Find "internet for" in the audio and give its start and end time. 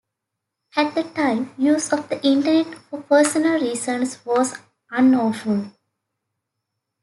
2.25-3.03